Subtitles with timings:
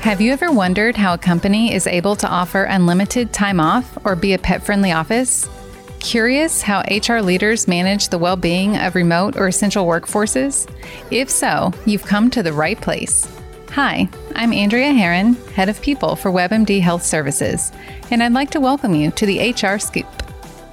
[0.00, 4.16] Have you ever wondered how a company is able to offer unlimited time off or
[4.16, 5.46] be a pet friendly office?
[5.98, 10.66] Curious how HR leaders manage the well being of remote or essential workforces?
[11.10, 13.28] If so, you've come to the right place.
[13.72, 17.70] Hi, I'm Andrea Herron, Head of People for WebMD Health Services,
[18.10, 20.06] and I'd like to welcome you to the HR Scoop.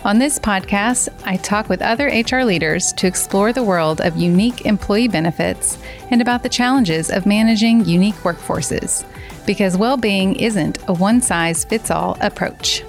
[0.06, 4.66] On this podcast, I talk with other HR leaders to explore the world of unique
[4.66, 5.78] employee benefits
[6.12, 9.04] and about the challenges of managing unique workforces,
[9.48, 12.84] because well being isn't a one size fits all approach.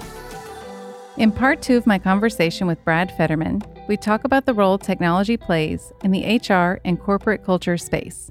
[1.17, 5.37] In part two of my conversation with Brad Federman, we talk about the role technology
[5.37, 8.31] plays in the HR and corporate culture space.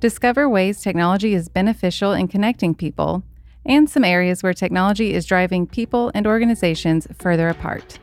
[0.00, 3.22] Discover ways technology is beneficial in connecting people,
[3.66, 7.98] and some areas where technology is driving people and organizations further apart.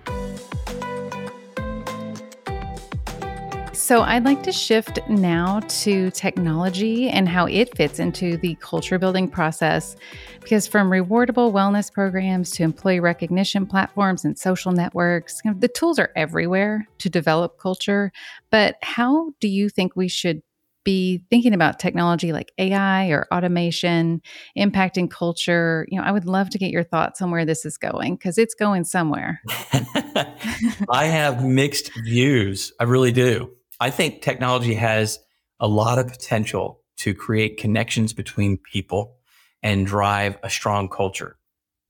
[3.92, 8.98] So, I'd like to shift now to technology and how it fits into the culture
[8.98, 9.98] building process.
[10.40, 16.10] Because from rewardable wellness programs to employee recognition platforms and social networks, the tools are
[16.16, 18.14] everywhere to develop culture.
[18.50, 20.42] But how do you think we should
[20.86, 24.22] be thinking about technology like AI or automation
[24.58, 25.86] impacting culture?
[25.90, 28.38] You know, I would love to get your thoughts on where this is going because
[28.38, 29.42] it's going somewhere.
[30.90, 32.72] I have mixed views.
[32.80, 33.52] I really do.
[33.82, 35.18] I think technology has
[35.60, 39.18] a lot of potential to create connections between people
[39.64, 41.38] and drive a strong culture.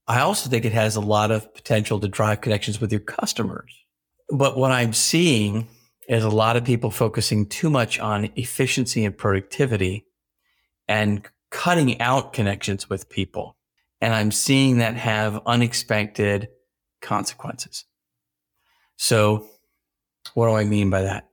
[0.07, 3.73] I also think it has a lot of potential to drive connections with your customers.
[4.29, 5.67] But what I'm seeing
[6.07, 10.05] is a lot of people focusing too much on efficiency and productivity
[10.87, 13.57] and cutting out connections with people.
[13.99, 16.47] And I'm seeing that have unexpected
[17.01, 17.83] consequences.
[18.95, 19.45] So
[20.35, 21.27] what do I mean by that?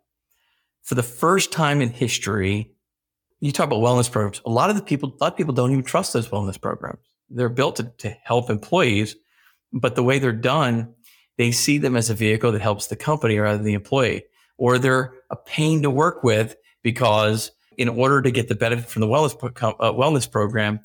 [0.89, 2.71] For the first time in history,
[3.41, 4.41] you talk about wellness programs.
[4.47, 7.01] A lot of the people, a lot of people don't even trust those wellness programs.
[7.29, 9.15] They're built to, to help employees,
[9.71, 10.95] but the way they're done,
[11.37, 14.25] they see them as a vehicle that helps the company rather than the employee,
[14.57, 19.01] or they're a pain to work with because in order to get the benefit from
[19.01, 20.81] the wellness uh, wellness program,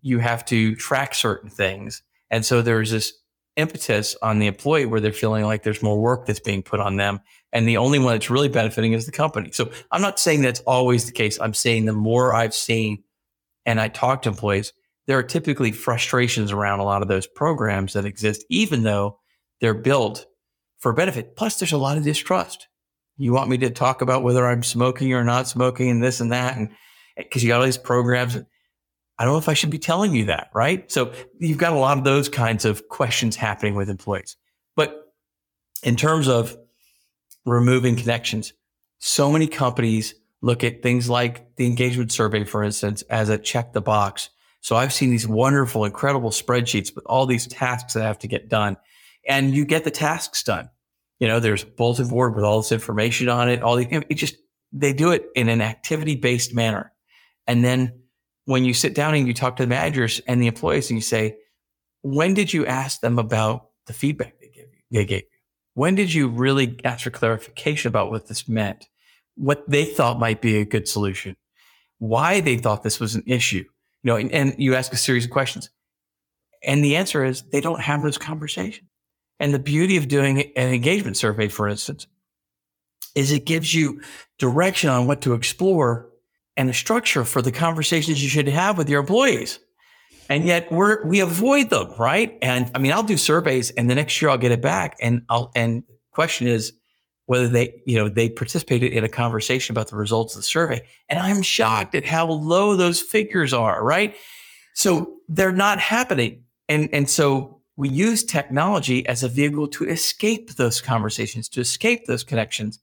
[0.00, 3.14] you have to track certain things, and so there's this
[3.56, 6.96] impetus on the employee where they're feeling like there's more work that's being put on
[6.96, 7.20] them.
[7.52, 9.50] And the only one that's really benefiting is the company.
[9.52, 11.38] So I'm not saying that's always the case.
[11.40, 13.02] I'm saying the more I've seen
[13.66, 14.72] and I talk to employees,
[15.06, 19.18] there are typically frustrations around a lot of those programs that exist, even though
[19.60, 20.26] they're built
[20.78, 21.36] for benefit.
[21.36, 22.68] Plus, there's a lot of distrust.
[23.16, 26.32] You want me to talk about whether I'm smoking or not smoking and this and
[26.32, 26.56] that.
[26.56, 26.70] And
[27.16, 28.38] because you got all these programs
[29.20, 30.90] I don't know if I should be telling you that, right?
[30.90, 34.38] So you've got a lot of those kinds of questions happening with employees.
[34.76, 35.12] But
[35.82, 36.56] in terms of
[37.44, 38.54] removing connections,
[38.98, 43.74] so many companies look at things like the engagement survey, for instance, as a check
[43.74, 44.30] the box.
[44.62, 48.48] So I've seen these wonderful, incredible spreadsheets with all these tasks that have to get
[48.48, 48.78] done.
[49.28, 50.70] And you get the tasks done.
[51.18, 53.62] You know, there's bulletin board with all this information on it.
[53.62, 54.36] All the, it just,
[54.72, 56.94] they do it in an activity based manner.
[57.46, 57.99] And then
[58.50, 61.02] when you sit down and you talk to the managers and the employees and you
[61.02, 61.36] say,
[62.02, 64.80] when did you ask them about the feedback they gave you?
[64.90, 65.38] They gave you?
[65.74, 68.88] When did you really ask for clarification about what this meant?
[69.36, 71.36] What they thought might be a good solution?
[71.98, 73.64] Why they thought this was an issue?
[74.02, 75.70] You know, and, and you ask a series of questions.
[76.64, 78.90] And the answer is they don't have those conversations.
[79.38, 82.08] And the beauty of doing an engagement survey, for instance,
[83.14, 84.02] is it gives you
[84.38, 86.09] direction on what to explore
[86.56, 89.58] and a structure for the conversations you should have with your employees.
[90.28, 92.38] And yet we're, we avoid them, right?
[92.40, 94.96] And I mean, I'll do surveys and the next year I'll get it back.
[95.00, 96.72] And I'll, and question is
[97.26, 100.86] whether they, you know, they participated in a conversation about the results of the survey.
[101.08, 104.16] And I'm shocked at how low those figures are, right?
[104.74, 106.44] So they're not happening.
[106.68, 112.06] And, and so we use technology as a vehicle to escape those conversations, to escape
[112.06, 112.78] those connections.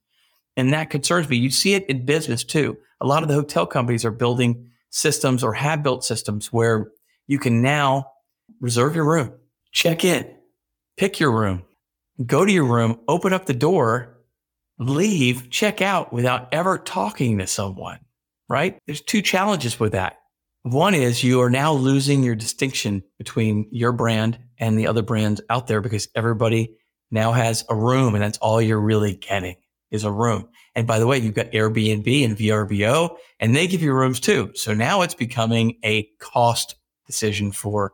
[0.56, 1.38] And that concerns me.
[1.38, 2.78] You see it in business too.
[3.02, 6.92] A lot of the hotel companies are building systems or have built systems where
[7.28, 8.12] you can now
[8.60, 9.34] reserve your room,
[9.72, 10.28] check in,
[10.96, 11.64] pick your room,
[12.26, 14.18] go to your room, open up the door,
[14.80, 18.00] leave, check out without ever talking to someone,
[18.50, 18.80] right?
[18.86, 20.18] There's two challenges with that.
[20.64, 25.42] One is you are now losing your distinction between your brand and the other brands
[25.50, 26.76] out there because everybody
[27.12, 29.56] now has a room and that's all you're really getting
[29.92, 30.50] is a room.
[30.78, 34.52] And by the way, you've got Airbnb and VRBO, and they give you rooms too.
[34.54, 36.76] So now it's becoming a cost
[37.08, 37.94] decision for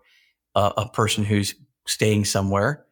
[0.53, 1.55] a, person who's
[1.87, 2.85] staying somewhere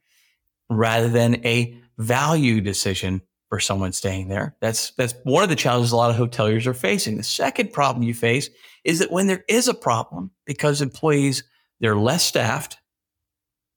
[0.70, 4.56] rather than a value decision for someone staying there.
[4.62, 7.18] That's that's one of the challenges a lot of hoteliers are facing.
[7.18, 8.50] The second problem you face
[8.86, 11.44] is that when there is a problem, because employees
[11.82, 12.78] they're less staffed,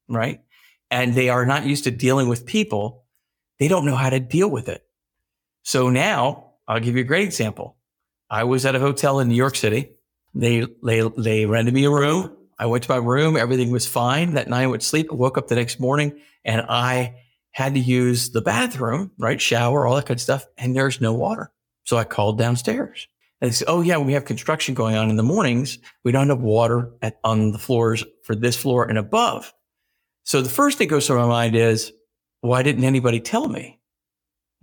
[0.09, 0.41] right?
[0.93, 3.05] And they are not used to dealing with people,
[3.59, 4.85] they don't know how to deal with it.
[5.65, 7.77] So now I'll give you a great example.
[8.31, 9.91] I was at a hotel in New York City.
[10.35, 12.37] They they they rented me a room.
[12.59, 13.37] I went to my room.
[13.37, 14.35] Everything was fine.
[14.35, 15.09] That night I went to sleep.
[15.11, 17.17] I woke up the next morning and I
[17.51, 19.41] had to use the bathroom, right?
[19.41, 20.47] Shower, all that kind of stuff.
[20.59, 21.51] And there's no water.
[21.85, 23.09] So I called downstairs.
[23.41, 25.79] And they said, Oh yeah, we have construction going on in the mornings.
[26.05, 29.53] We don't have water at, on the floors for this floor and above.
[30.25, 31.93] So the first thing that goes through my mind is,
[32.41, 33.81] why didn't anybody tell me?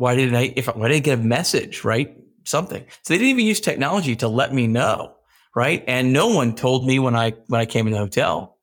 [0.01, 2.17] Why didn't I, if why didn't I get a message, right?
[2.43, 2.83] Something.
[3.03, 5.13] So they didn't even use technology to let me know,
[5.55, 5.83] right?
[5.87, 8.57] And no one told me when I, when I came in the hotel.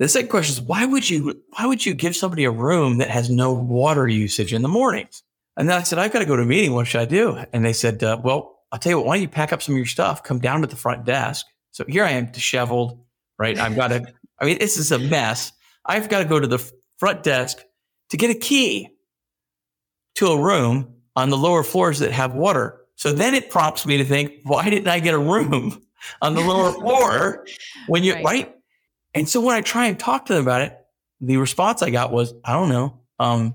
[0.00, 3.10] The second question is, why would you, why would you give somebody a room that
[3.10, 5.22] has no water usage in the mornings?
[5.56, 6.72] And then I said, I've got to go to a meeting.
[6.72, 7.38] What should I do?
[7.52, 9.76] And they said, uh, well, I'll tell you what, why don't you pack up some
[9.76, 11.46] of your stuff, come down to the front desk.
[11.70, 13.04] So here I am disheveled,
[13.38, 13.56] right?
[13.56, 14.04] I've got to,
[14.40, 15.52] I mean, this is a mess.
[15.84, 16.58] I've got to go to the
[16.98, 17.58] front desk
[18.10, 18.88] to get a key
[20.16, 22.80] to a room on the lower floors that have water.
[22.96, 25.82] So then it prompts me to think, why didn't I get a room
[26.22, 27.46] on the lower floor
[27.86, 28.24] when you, right.
[28.24, 28.54] right?
[29.14, 30.78] And so when I try and talk to them about it,
[31.20, 33.00] the response I got was, I don't know.
[33.18, 33.54] Um,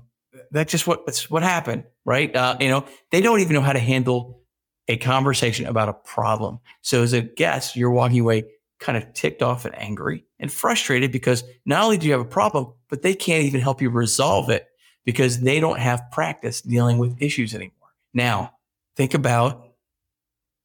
[0.50, 2.34] that's just what, that's what happened, right?
[2.34, 4.40] Uh, you know, they don't even know how to handle
[4.88, 6.58] a conversation about a problem.
[6.82, 8.44] So as a guest, you're walking away
[8.80, 12.24] kind of ticked off and angry and frustrated because not only do you have a
[12.24, 14.66] problem, but they can't even help you resolve it
[15.04, 17.90] because they don't have practice dealing with issues anymore.
[18.14, 18.54] Now,
[18.96, 19.68] think about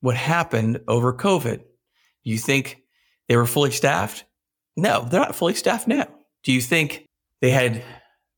[0.02, 1.64] what happened over COVID.
[2.24, 2.82] You think
[3.28, 4.26] they were fully staffed?
[4.76, 6.08] No, they're not fully staffed now.
[6.44, 7.06] Do you think
[7.42, 7.84] they had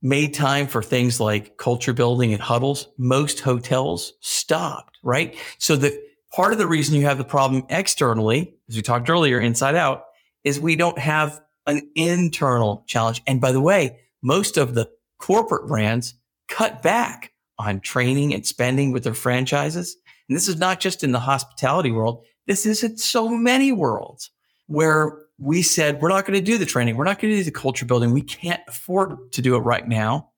[0.02, 2.88] made time for things like culture building and huddles?
[2.98, 5.36] Most hotels stopped, right?
[5.58, 9.40] So the part of the reason you have the problem externally, as we talked earlier,
[9.40, 10.06] inside out,
[10.44, 13.22] is we don't have an internal challenge.
[13.28, 16.16] And by the way, most of the corporate brands
[16.48, 19.96] cut back on training and spending with their franchises.
[20.28, 22.26] And this is not just in the hospitality world.
[22.48, 24.32] This is in so many worlds
[24.68, 26.96] where we said, we're not going to do the training.
[26.96, 28.12] We're not going to do the culture building.
[28.12, 30.32] We can't afford to do it right now.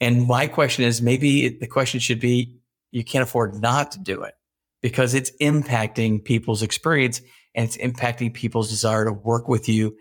[0.00, 2.56] And my question is maybe the question should be,
[2.90, 4.34] you can't afford not to do it
[4.80, 7.20] because it's impacting people's experience
[7.54, 9.96] and it's impacting people's desire to work with you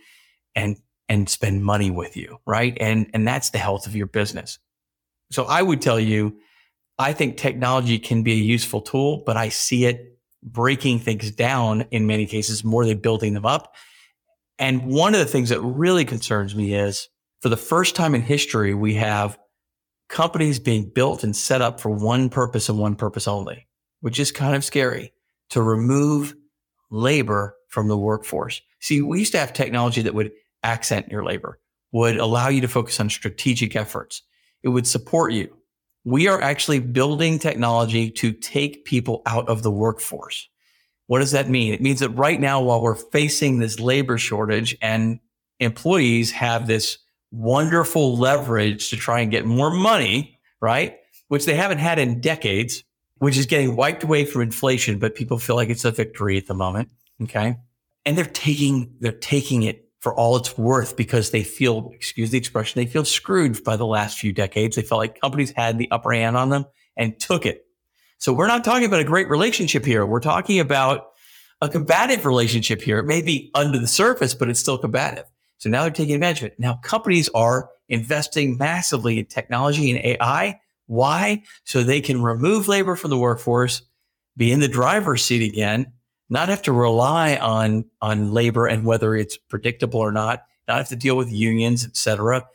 [0.56, 0.78] and
[1.10, 2.78] and spend money with you, right?
[2.80, 4.60] And and that's the health of your business.
[5.32, 6.38] So I would tell you
[7.00, 11.82] I think technology can be a useful tool, but I see it breaking things down
[11.92, 13.76] in many cases more than building them up.
[14.58, 17.10] And one of the things that really concerns me is
[17.42, 19.38] for the first time in history, we have
[20.10, 23.68] companies being built and set up for one purpose and one purpose only,
[24.02, 25.14] which is kind of scary
[25.50, 26.36] to remove
[26.90, 28.62] labor from the workforce.
[28.80, 30.32] See, we used to have technology that would
[30.68, 31.60] accent your labor,
[31.94, 34.22] would allow you to focus on strategic efforts.
[34.62, 35.56] It would support you.
[36.04, 40.50] We are actually building technology to take people out of the workforce.
[41.08, 41.74] What does that mean?
[41.74, 45.20] It means that right now, while we're facing this labor shortage and
[45.60, 46.98] employees have this
[47.32, 50.98] wonderful leverage to try and get more money, right?
[51.30, 52.84] Which they haven't had in decades,
[53.20, 56.48] which is getting wiped away from inflation, but people feel like it's a victory at
[56.48, 56.90] the moment.
[57.24, 57.56] Okay.
[58.06, 62.38] And they're taking, they're taking it for all it's worth because they feel, excuse the
[62.38, 64.78] expression, they feel screwed by the last few decades.
[64.78, 66.64] They felt like companies had the upper hand on them
[66.96, 67.66] and took it.
[68.18, 70.06] So we're not talking about a great relationship here.
[70.06, 71.08] We're talking about
[71.60, 73.00] a combative relationship here.
[73.00, 75.26] It may be under the surface, but it's still combative.
[75.58, 76.56] So now they're taking advantage of it.
[76.58, 80.58] Now companies are investing massively in technology and AI.
[80.86, 81.44] Why?
[81.66, 83.82] So they can remove labor from the workforce,
[84.38, 85.92] be in the driver's seat again,
[86.30, 90.90] not have to rely on on labor and whether it's predictable or not, not have
[90.90, 92.46] to deal with unions, et cetera.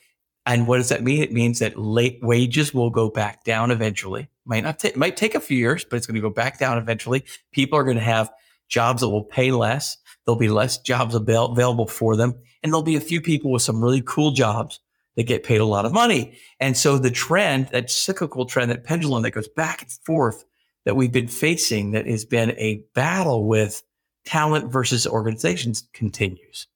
[0.45, 1.23] And what does that mean?
[1.23, 4.29] It means that late wages will go back down eventually.
[4.45, 6.79] Might not take, might take a few years, but it's going to go back down
[6.79, 7.25] eventually.
[7.53, 8.31] People are going to have
[8.69, 9.97] jobs that will pay less.
[10.25, 12.35] There'll be less jobs avail- available for them.
[12.63, 14.81] And there'll be a few people with some really cool jobs
[15.15, 16.37] that get paid a lot of money.
[16.59, 20.45] And so the trend, that cyclical trend, that pendulum that goes back and forth
[20.85, 23.83] that we've been facing that has been a battle with
[24.25, 26.67] talent versus organizations continues.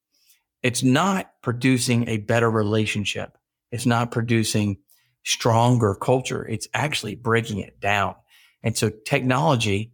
[0.62, 3.36] It's not producing a better relationship.
[3.70, 4.78] It's not producing
[5.24, 6.46] stronger culture.
[6.46, 8.14] It's actually breaking it down.
[8.62, 9.92] And so technology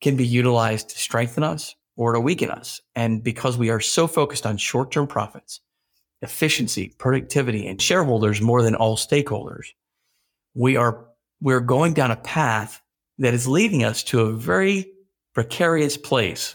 [0.00, 2.80] can be utilized to strengthen us or to weaken us.
[2.94, 5.60] And because we are so focused on short term profits,
[6.22, 9.66] efficiency, productivity, and shareholders more than all stakeholders,
[10.54, 11.06] we are
[11.40, 12.80] we're going down a path
[13.18, 14.92] that is leading us to a very
[15.34, 16.54] precarious place.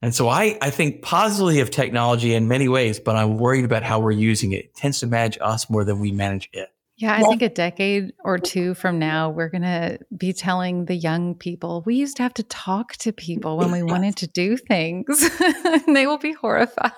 [0.00, 3.82] And so I, I think positively of technology in many ways, but I'm worried about
[3.82, 4.66] how we're using it.
[4.66, 6.68] It tends to manage us more than we manage it.
[6.96, 10.96] Yeah, I think a decade or two from now, we're going to be telling the
[10.96, 14.56] young people we used to have to talk to people when we wanted to do
[14.56, 16.90] things, and they will be horrified.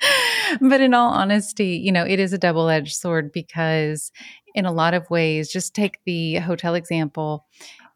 [0.60, 4.12] but in all honesty, you know, it is a double edged sword because,
[4.54, 7.46] in a lot of ways, just take the hotel example,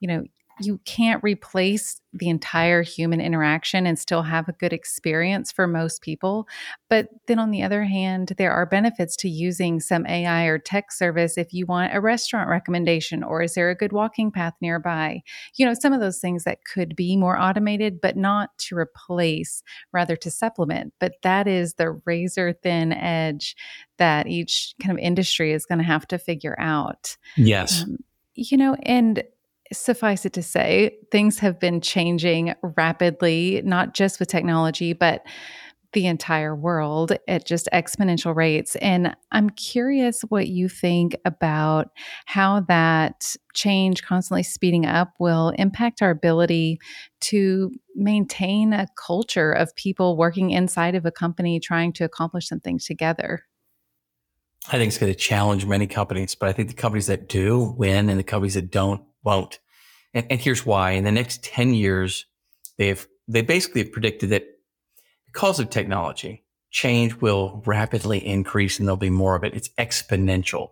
[0.01, 0.25] you know,
[0.61, 6.03] you can't replace the entire human interaction and still have a good experience for most
[6.03, 6.49] people.
[6.89, 10.91] But then on the other hand, there are benefits to using some AI or tech
[10.91, 15.23] service if you want a restaurant recommendation or is there a good walking path nearby?
[15.57, 19.63] You know, some of those things that could be more automated, but not to replace,
[19.93, 20.93] rather to supplement.
[20.99, 23.55] But that is the razor thin edge
[23.99, 27.17] that each kind of industry is going to have to figure out.
[27.37, 27.83] Yes.
[27.83, 27.99] Um,
[28.35, 29.23] you know, and
[29.73, 35.25] suffice it to say, things have been changing rapidly, not just with technology, but
[35.93, 38.77] the entire world at just exponential rates.
[38.77, 41.89] And I'm curious what you think about
[42.27, 46.79] how that change constantly speeding up will impact our ability
[47.23, 52.79] to maintain a culture of people working inside of a company trying to accomplish something
[52.79, 53.45] together.
[54.69, 57.75] I think it's going to challenge many companies, but I think the companies that do
[57.79, 59.59] win and the companies that don't won't.
[60.13, 60.93] And, and here's why.
[60.93, 62.27] In the next 10 years,
[62.77, 64.45] they've they basically predicted that
[65.27, 69.55] because of technology, change will rapidly increase and there'll be more of it.
[69.55, 70.71] It's exponential.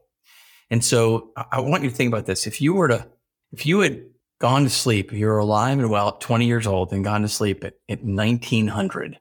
[0.70, 2.46] And so I want you to think about this.
[2.46, 3.06] If you were to,
[3.52, 4.02] if you had
[4.40, 7.28] gone to sleep, if you were alive and well, 20 years old and gone to
[7.28, 9.18] sleep at, at 1900,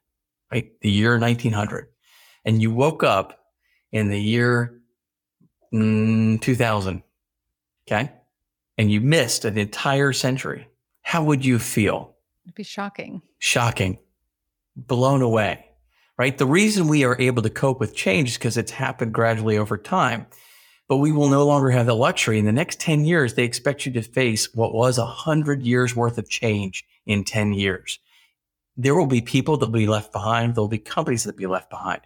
[0.51, 0.71] right?
[0.81, 1.87] The year 1900,
[2.43, 3.39] and you woke up
[3.91, 4.81] in the year
[5.73, 7.03] mm, 2000.
[7.87, 8.11] Okay
[8.77, 10.67] and you missed an entire century,
[11.01, 12.15] how would you feel?
[12.45, 13.21] It'd be shocking.
[13.39, 13.97] Shocking.
[14.75, 15.65] Blown away,
[16.17, 16.37] right?
[16.37, 19.77] The reason we are able to cope with change is because it's happened gradually over
[19.77, 20.27] time.
[20.87, 22.39] But we will no longer have the luxury.
[22.39, 26.17] In the next 10 years, they expect you to face what was 100 years worth
[26.17, 27.99] of change in 10 years.
[28.77, 30.55] There will be people that will be left behind.
[30.55, 32.03] There'll be companies that will be left behind.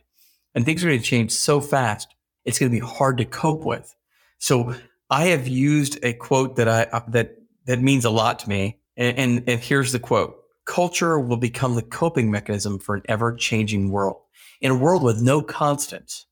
[0.53, 3.63] And things are going to change so fast, it's going to be hard to cope
[3.63, 3.95] with.
[4.39, 4.75] So
[5.09, 8.79] I have used a quote that I uh, that that means a lot to me,
[8.97, 13.91] and, and, and here's the quote: "Culture will become the coping mechanism for an ever-changing
[13.91, 14.21] world.
[14.61, 16.25] In a world with no constants,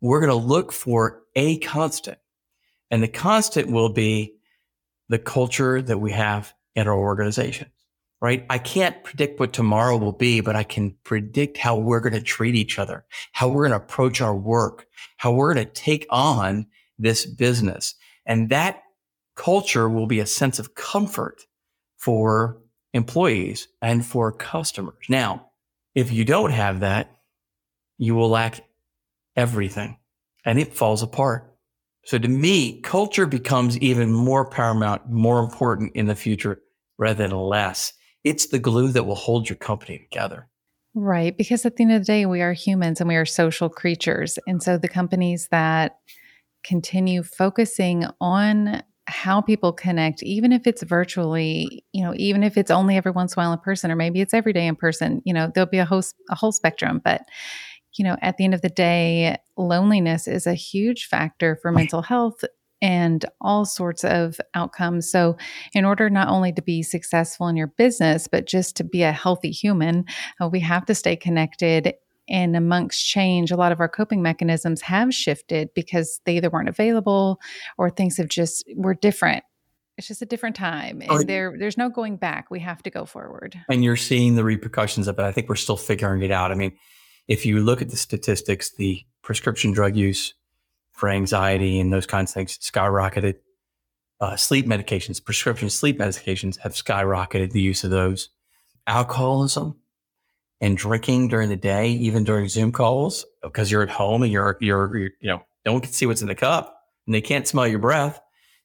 [0.00, 2.18] we're going to look for a constant,
[2.90, 4.36] and the constant will be
[5.08, 7.70] the culture that we have in our organizations."
[8.22, 8.44] Right?
[8.50, 12.20] I can't predict what tomorrow will be, but I can predict how we're going to
[12.20, 14.86] treat each other, how we're going to approach our work,
[15.16, 16.66] how we're going to take on
[16.98, 17.94] this business.
[18.26, 18.82] And that
[19.36, 21.40] culture will be a sense of comfort
[21.96, 22.58] for
[22.92, 25.06] employees and for customers.
[25.08, 25.50] Now,
[25.94, 27.10] if you don't have that,
[27.96, 28.60] you will lack
[29.36, 29.98] everything
[30.44, 31.54] and it falls apart.
[32.04, 36.60] So to me, culture becomes even more paramount, more important in the future
[36.98, 37.92] rather than less.
[38.24, 40.48] It's the glue that will hold your company together.
[40.94, 41.36] Right.
[41.36, 44.38] Because at the end of the day, we are humans and we are social creatures.
[44.46, 45.98] And so the companies that
[46.64, 52.70] continue focusing on how people connect, even if it's virtually, you know, even if it's
[52.70, 55.22] only every once in a while in person, or maybe it's every day in person,
[55.24, 57.00] you know, there'll be a whole, a whole spectrum.
[57.04, 57.22] But,
[57.94, 62.02] you know, at the end of the day, loneliness is a huge factor for mental
[62.02, 62.44] health
[62.82, 65.10] and all sorts of outcomes.
[65.10, 65.36] So,
[65.74, 69.12] in order not only to be successful in your business, but just to be a
[69.12, 70.04] healthy human,
[70.40, 71.94] uh, we have to stay connected
[72.30, 76.68] and amongst change, a lot of our coping mechanisms have shifted because they either weren't
[76.68, 77.40] available
[77.76, 79.42] or things have just were different.
[79.98, 82.50] It's just a different time, and oh, there there's no going back.
[82.50, 83.60] We have to go forward.
[83.68, 85.22] And you're seeing the repercussions of it.
[85.22, 86.50] I think we're still figuring it out.
[86.50, 86.72] I mean,
[87.28, 90.32] if you look at the statistics, the prescription drug use
[91.00, 93.36] for anxiety and those kinds of things skyrocketed.
[94.20, 98.28] Uh, sleep medications, prescription sleep medications have skyrocketed the use of those.
[98.86, 99.76] Alcoholism
[100.60, 104.58] and drinking during the day, even during Zoom calls, because you're at home and you're,
[104.60, 107.48] you're, you're, you know, no one can see what's in the cup and they can't
[107.48, 108.20] smell your breath.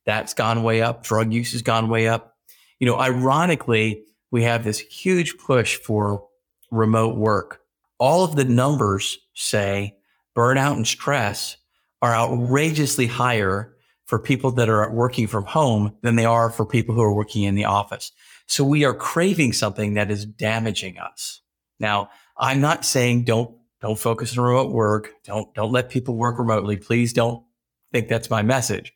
[0.05, 1.03] That's gone way up.
[1.03, 2.35] Drug use has gone way up.
[2.79, 6.27] You know, ironically, we have this huge push for
[6.69, 7.61] remote work.
[7.97, 9.95] All of the numbers say
[10.35, 11.55] burnout and stress
[12.05, 13.73] are outrageously higher
[14.05, 17.41] for people that are working from home than they are for people who are working
[17.41, 18.11] in the office.
[18.45, 21.41] So we are craving something that is damaging us.
[21.79, 25.13] Now, I'm not saying don't don't focus on remote work.
[25.23, 26.77] Don't don't let people work remotely.
[26.77, 27.43] Please don't
[27.91, 28.93] think that's my message.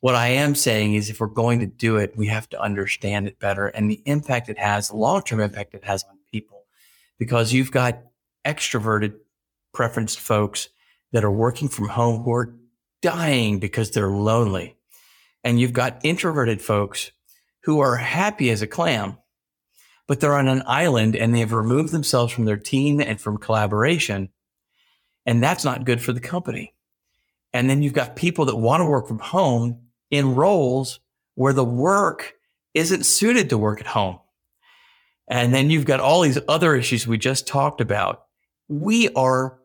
[0.00, 3.28] What I am saying is if we're going to do it, we have to understand
[3.28, 6.64] it better and the impact it has, the long term impact it has on people.
[7.18, 8.00] Because you've got
[8.46, 9.14] extroverted
[9.74, 10.70] preferenced folks
[11.12, 12.54] that are working from home who are
[13.02, 14.76] dying because they're lonely.
[15.44, 17.12] And you've got introverted folks
[17.62, 19.18] who are happy as a clam,
[20.06, 24.30] but they're on an island and they've removed themselves from their team and from collaboration.
[25.24, 26.74] And that's not good for the company.
[27.52, 31.00] And then you've got people that want to work from home in roles
[31.34, 32.34] where the work
[32.74, 34.18] isn't suited to work at home.
[35.28, 38.24] And then you've got all these other issues we just talked about.
[38.68, 39.58] We are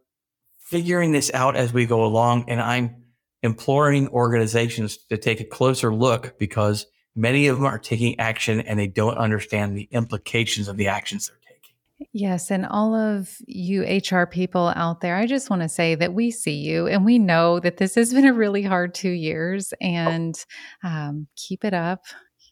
[0.72, 2.46] figuring this out as we go along.
[2.48, 3.04] And I'm
[3.44, 8.80] imploring organizations to take a closer look because many of them are taking action and
[8.80, 11.75] they don't understand the implications of the actions they're taking.
[12.13, 12.51] Yes.
[12.51, 16.32] And all of you HR people out there, I just want to say that we
[16.32, 20.36] see you and we know that this has been a really hard two years and
[20.84, 22.04] um, keep it up.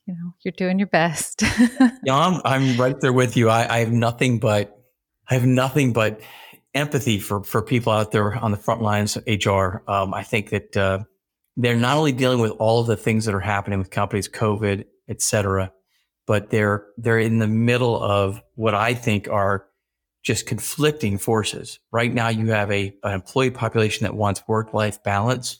[0.05, 1.41] You know, you're doing your best.
[2.03, 3.49] yeah, I'm, I'm right there with you.
[3.49, 4.75] I, I have nothing but,
[5.29, 6.19] I have nothing but
[6.73, 9.81] empathy for for people out there on the front lines HR.
[9.87, 10.99] Um, I think that uh,
[11.57, 14.85] they're not only dealing with all of the things that are happening with companies, COVID,
[15.07, 15.71] et cetera,
[16.27, 19.65] but they're they're in the middle of what I think are
[20.23, 21.79] just conflicting forces.
[21.91, 25.59] Right now, you have a an employee population that wants work life balance,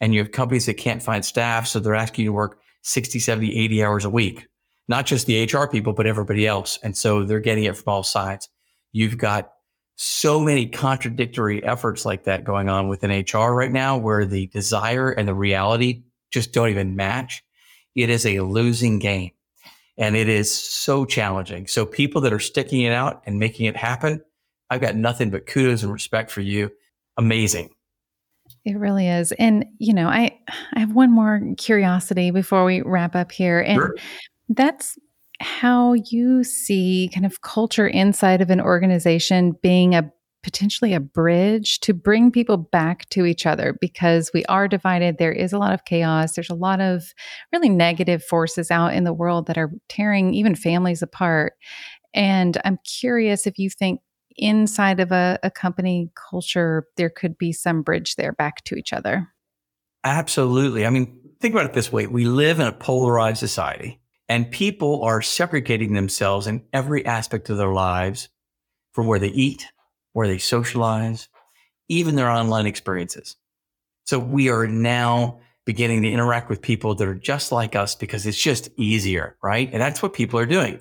[0.00, 3.18] and you have companies that can't find staff, so they're asking you to work 60,
[3.18, 4.46] 70, 80 hours a week.
[4.88, 6.78] Not just the HR people, but everybody else.
[6.82, 8.50] And so they're getting it from all sides.
[8.92, 9.50] You've got
[9.96, 15.10] so many contradictory efforts like that going on within HR right now where the desire
[15.10, 17.44] and the reality just don't even match.
[17.94, 19.30] It is a losing game
[19.96, 21.66] and it is so challenging.
[21.66, 24.22] So people that are sticking it out and making it happen,
[24.70, 26.72] I've got nothing but kudos and respect for you.
[27.16, 27.70] Amazing.
[28.64, 29.32] It really is.
[29.32, 30.36] And you know, I
[30.72, 33.60] I have one more curiosity before we wrap up here.
[33.60, 33.96] And sure.
[34.48, 34.98] that's
[35.40, 40.10] how you see kind of culture inside of an organization being a
[40.44, 45.16] potentially a bridge to bring people back to each other because we are divided.
[45.16, 46.34] There is a lot of chaos.
[46.34, 47.02] There's a lot of
[47.50, 51.54] really negative forces out in the world that are tearing even families apart.
[52.12, 54.00] And I'm curious if you think
[54.36, 58.92] inside of a, a company culture, there could be some bridge there back to each
[58.92, 59.28] other.
[60.04, 60.84] Absolutely.
[60.84, 64.00] I mean, think about it this way we live in a polarized society.
[64.28, 68.28] And people are segregating themselves in every aspect of their lives
[68.92, 69.66] from where they eat,
[70.12, 71.28] where they socialize,
[71.88, 73.36] even their online experiences.
[74.06, 78.26] So we are now beginning to interact with people that are just like us because
[78.26, 79.70] it's just easier, right?
[79.72, 80.80] And that's what people are doing.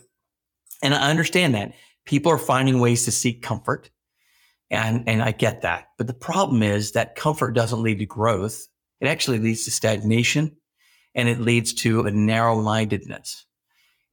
[0.81, 1.73] And I understand that
[2.05, 3.89] people are finding ways to seek comfort.
[4.69, 5.89] And, and I get that.
[5.97, 8.67] But the problem is that comfort doesn't lead to growth.
[8.99, 10.55] It actually leads to stagnation
[11.15, 13.45] and it leads to a narrow mindedness.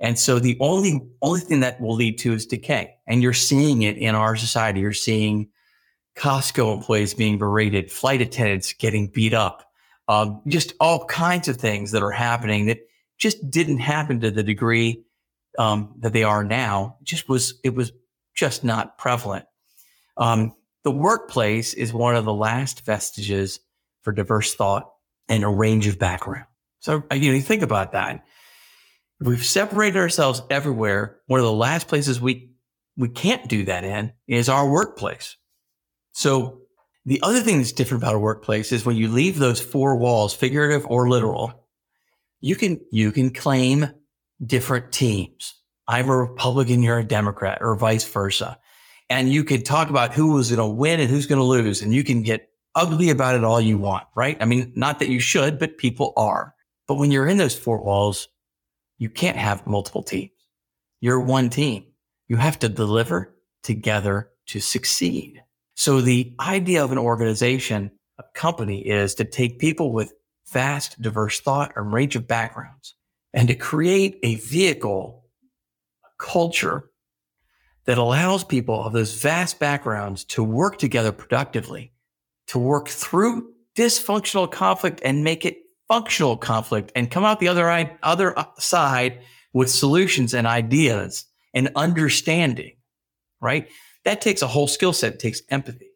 [0.00, 2.94] And so the only, only thing that will lead to is decay.
[3.06, 4.80] And you're seeing it in our society.
[4.80, 5.48] You're seeing
[6.16, 9.70] Costco employees being berated, flight attendants getting beat up,
[10.08, 12.80] um, just all kinds of things that are happening that
[13.18, 15.04] just didn't happen to the degree
[15.58, 16.96] um, that they are now.
[17.00, 17.92] It just was, it was
[18.34, 19.44] just not prevalent.
[20.16, 23.60] Um, the workplace is one of the last vestiges
[24.02, 24.90] for diverse thought
[25.28, 26.46] and a range of background.
[26.81, 28.25] So, you know, you think about that.
[29.21, 31.21] We've separated ourselves everywhere.
[31.27, 32.51] One of the last places we,
[32.97, 35.37] we can't do that in is our workplace.
[36.12, 36.62] So
[37.05, 40.35] the other thing that's different about a workplace is when you leave those four walls,
[40.35, 41.69] figurative or literal,
[42.40, 43.90] you can, you can claim
[44.45, 45.55] different teams.
[45.87, 48.59] I'm a Republican, you're a Democrat or vice versa.
[49.11, 51.83] And you can talk about who was going to win and who's going to lose.
[51.83, 54.37] And you can get ugly about it all you want, right?
[54.40, 56.55] I mean, not that you should, but people are.
[56.90, 58.26] But when you're in those four walls,
[58.98, 60.33] you can't have multiple teams.
[61.00, 61.85] You're one team.
[62.26, 65.40] You have to deliver together to succeed.
[65.76, 70.12] So the idea of an organization, a company is to take people with
[70.48, 72.96] vast, diverse thought and range of backgrounds
[73.33, 75.26] and to create a vehicle,
[76.05, 76.90] a culture
[77.85, 81.92] that allows people of those vast backgrounds to work together productively,
[82.48, 85.59] to work through dysfunctional conflict and make it
[85.90, 87.68] functional conflict and come out the other,
[88.05, 89.18] other side
[89.53, 92.76] with solutions and ideas and understanding,
[93.40, 93.68] right?
[94.05, 95.14] That takes a whole skill set.
[95.14, 95.90] It takes empathy.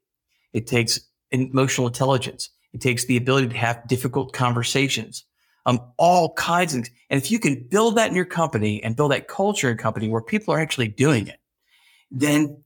[0.52, 0.98] It takes
[1.30, 2.50] emotional intelligence.
[2.72, 5.22] It takes the ability to have difficult conversations,
[5.64, 6.90] um, all kinds of things.
[7.08, 10.08] And if you can build that in your company and build that culture in company
[10.08, 11.38] where people are actually doing it,
[12.10, 12.64] then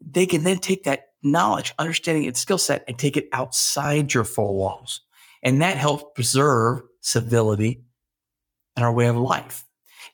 [0.00, 4.24] they can then take that knowledge, understanding, and skill set and take it outside your
[4.24, 5.02] four walls.
[5.44, 7.84] And that helps preserve civility,
[8.76, 9.64] and our way of life.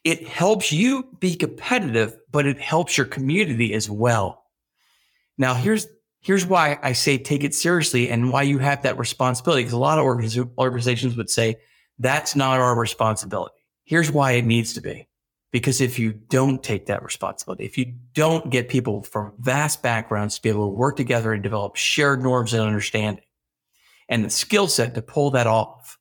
[0.05, 4.45] It helps you be competitive, but it helps your community as well.
[5.39, 5.87] Now, here's
[6.21, 9.63] here's why I say take it seriously and why you have that responsibility.
[9.63, 11.57] Because a lot of organizations would say
[11.99, 13.55] that's not our responsibility.
[13.85, 15.09] Here's why it needs to be.
[15.53, 20.37] Because if you don't take that responsibility, if you don't get people from vast backgrounds
[20.37, 23.25] to be able to work together and develop shared norms and understanding
[24.11, 25.99] and the skill set to pull that off,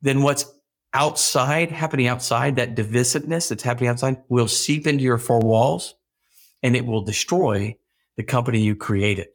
[0.00, 0.46] then what's
[0.94, 5.96] outside, happening outside, that divisiveness that's happening outside will seep into your four walls
[6.62, 7.76] and it will destroy
[8.16, 9.28] the company you created.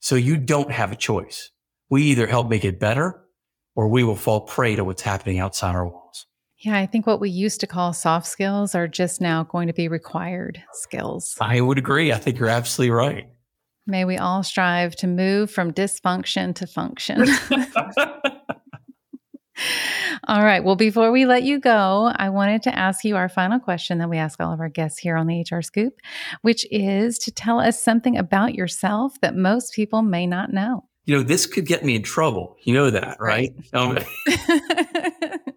[0.00, 1.50] So you don't have a choice.
[1.88, 3.22] We either help make it better
[3.74, 6.26] or we will fall prey to what's happening outside our walls.
[6.58, 9.74] Yeah, I think what we used to call soft skills are just now going to
[9.74, 11.36] be required skills.
[11.40, 12.12] I would agree.
[12.12, 13.28] I think you're absolutely right.
[13.86, 17.22] May we all strive to move from dysfunction to function.
[20.28, 20.64] all right.
[20.64, 24.10] Well, before we let you go, I wanted to ask you our final question that
[24.10, 25.94] we ask all of our guests here on the HR Scoop,
[26.42, 30.88] which is to tell us something about yourself that most people may not know.
[31.04, 32.56] You know, this could get me in trouble.
[32.64, 33.54] You know that, right?
[33.72, 33.80] right.
[33.80, 33.98] Um,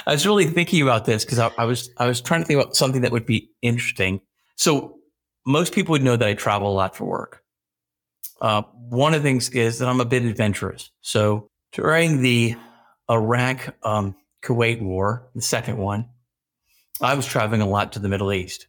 [0.06, 2.60] I was really thinking about this because I, I, was I was trying to think
[2.60, 4.22] about something that would be interesting.
[4.56, 4.96] So
[5.46, 7.42] most people would know that I travel a lot for work.
[8.40, 10.90] Uh, one of the things is that I'm a bit adventurous.
[11.00, 12.56] So during the
[13.10, 16.08] Iraq um, Kuwait War, the second one,
[17.00, 18.66] I was traveling a lot to the Middle East,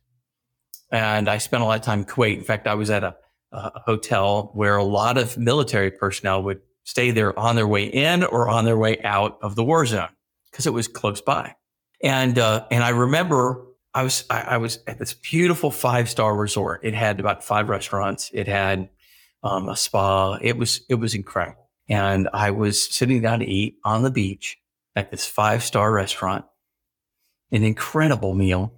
[0.92, 2.38] and I spent a lot of time in Kuwait.
[2.38, 3.16] In fact, I was at a,
[3.52, 8.24] a hotel where a lot of military personnel would stay there on their way in
[8.24, 10.10] or on their way out of the war zone
[10.50, 11.56] because it was close by.
[12.04, 16.36] And uh, and I remember I was I, I was at this beautiful five star
[16.36, 16.82] resort.
[16.84, 18.32] It had about five restaurants.
[18.34, 18.90] It had
[19.44, 20.38] um, a spa.
[20.42, 21.70] It was it was incredible.
[21.90, 24.58] And I was sitting down to eat on the beach
[24.96, 26.46] at this five star restaurant.
[27.52, 28.74] An incredible meal.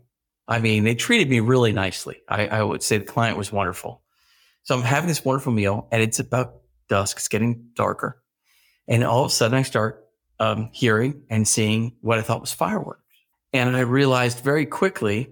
[0.48, 2.22] I mean, they treated me really nicely.
[2.28, 4.02] I, I would say the client was wonderful.
[4.64, 7.18] So I'm having this wonderful meal, and it's about dusk.
[7.18, 8.22] It's getting darker,
[8.88, 10.08] and all of a sudden I start
[10.40, 13.02] um, hearing and seeing what I thought was fireworks.
[13.52, 15.30] And I realized very quickly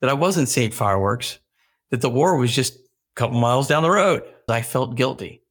[0.00, 1.38] that I wasn't seeing fireworks,
[1.90, 2.80] that the war was just a
[3.14, 4.24] couple miles down the road.
[4.52, 5.42] I felt guilty.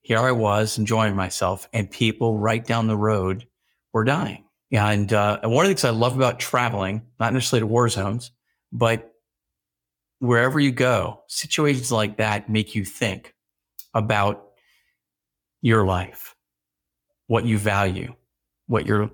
[0.00, 3.46] Here I was enjoying myself, and people right down the road
[3.92, 4.44] were dying.
[4.70, 7.88] And, uh, and one of the things I love about traveling, not necessarily to war
[7.88, 8.30] zones,
[8.72, 9.12] but
[10.18, 13.34] wherever you go, situations like that make you think
[13.94, 14.44] about
[15.62, 16.34] your life
[17.28, 18.14] what you value,
[18.66, 19.10] what you're,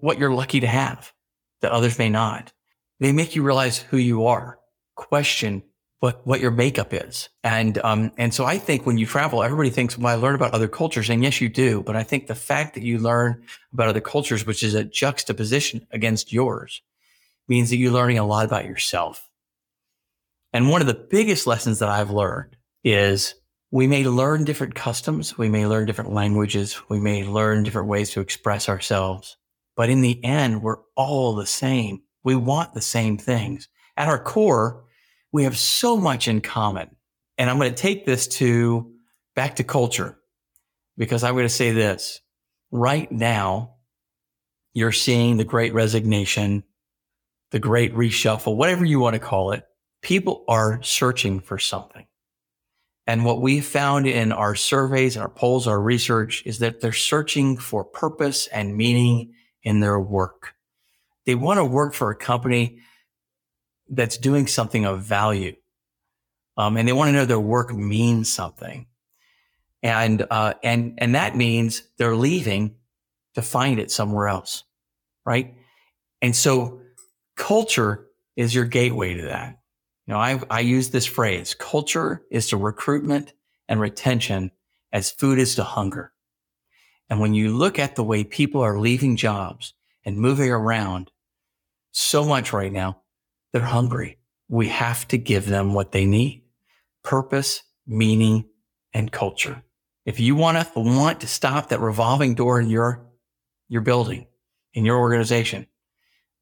[0.00, 1.12] what you're lucky to have
[1.60, 2.52] that others may not.
[3.00, 4.58] They make you realize who you are,
[4.96, 5.62] question
[6.04, 7.30] what, what your makeup is.
[7.42, 10.52] And, um, and so I think when you travel, everybody thinks, well, I learn about
[10.52, 11.08] other cultures.
[11.08, 11.82] And yes, you do.
[11.82, 15.86] But I think the fact that you learn about other cultures, which is a juxtaposition
[15.92, 16.82] against yours,
[17.48, 19.30] means that you're learning a lot about yourself.
[20.52, 23.34] And one of the biggest lessons that I've learned is
[23.70, 28.10] we may learn different customs, we may learn different languages, we may learn different ways
[28.10, 29.38] to express ourselves,
[29.74, 32.02] but in the end, we're all the same.
[32.24, 33.70] We want the same things.
[33.96, 34.84] At our core,
[35.34, 36.88] we have so much in common.
[37.38, 38.92] And I'm going to take this to
[39.34, 40.16] back to culture
[40.96, 42.20] because I'm going to say this
[42.70, 43.74] right now,
[44.74, 46.62] you're seeing the great resignation,
[47.50, 49.64] the great reshuffle, whatever you want to call it.
[50.02, 52.06] People are searching for something.
[53.08, 57.56] And what we found in our surveys, our polls, our research is that they're searching
[57.56, 59.32] for purpose and meaning
[59.64, 60.54] in their work.
[61.26, 62.78] They want to work for a company
[63.88, 65.54] that's doing something of value.
[66.56, 68.86] Um, and they want to know their work means something.
[69.82, 72.76] And, uh, and, and that means they're leaving
[73.34, 74.64] to find it somewhere else.
[75.26, 75.54] Right.
[76.22, 76.80] And so
[77.36, 79.58] culture is your gateway to that.
[80.06, 83.32] You know, I, I use this phrase culture is to recruitment
[83.68, 84.50] and retention
[84.92, 86.12] as food is to hunger.
[87.10, 91.10] And when you look at the way people are leaving jobs and moving around
[91.92, 93.02] so much right now,
[93.54, 94.18] they're hungry.
[94.48, 96.42] We have to give them what they need
[97.04, 98.46] purpose, meaning,
[98.92, 99.62] and culture.
[100.04, 103.06] If you want to want to stop that revolving door in your,
[103.68, 104.26] your building,
[104.72, 105.66] in your organization,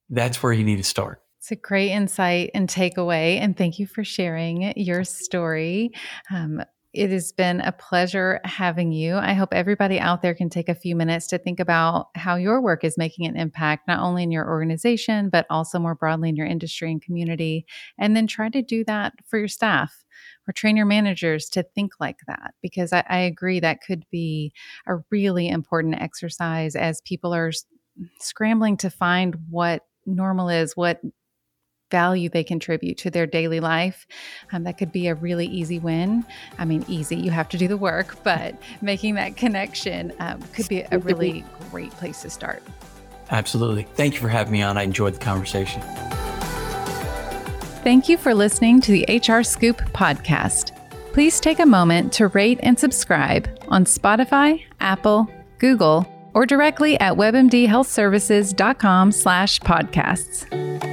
[0.09, 1.21] that's where you need to start.
[1.39, 3.39] It's a great insight and takeaway.
[3.41, 5.91] And thank you for sharing your story.
[6.31, 9.17] Um, it has been a pleasure having you.
[9.17, 12.61] I hope everybody out there can take a few minutes to think about how your
[12.61, 16.37] work is making an impact, not only in your organization, but also more broadly in
[16.37, 17.65] your industry and community.
[17.99, 20.05] And then try to do that for your staff
[20.47, 24.53] or train your managers to think like that because I, I agree that could be
[24.87, 27.53] a really important exercise as people are
[28.21, 31.01] scrambling to find what normal is, what
[31.93, 34.09] value they contribute to their daily life.
[34.51, 36.25] Um, that could be a really easy win.
[36.59, 40.67] I mean, easy, you have to do the work, but making that connection um, could
[40.67, 42.65] be a really great place to start.
[43.31, 43.85] Absolutely.
[43.95, 44.77] Thank you for having me on.
[44.77, 45.81] I enjoyed the conversation.
[47.83, 50.73] Thank you for listening to the HR Scoop podcast.
[51.13, 55.29] Please take a moment to rate and subscribe on Spotify, Apple,
[55.59, 60.92] Google, or directly at webmdhealthservices.com slash podcasts.